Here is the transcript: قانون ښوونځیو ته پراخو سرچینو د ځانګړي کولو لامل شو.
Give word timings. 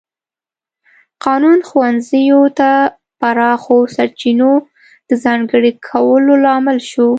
قانون 1.25 1.59
ښوونځیو 1.67 2.41
ته 2.59 2.69
پراخو 3.19 3.77
سرچینو 3.95 4.51
د 5.09 5.11
ځانګړي 5.25 5.71
کولو 5.89 6.33
لامل 6.45 6.77
شو. 6.89 7.09